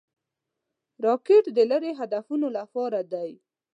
[1.05, 3.31] راکټ د لیرې هدفونو لپاره دی